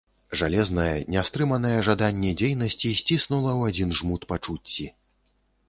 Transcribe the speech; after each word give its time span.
Жалезнае, 0.39 0.93
нястрыманае 1.15 1.75
жаданне 1.89 2.31
дзейнасці 2.43 2.95
сціснула 3.03 3.51
ў 3.59 3.75
адзін 3.75 3.89
жмут 4.03 4.21
пачуцці. 4.35 4.91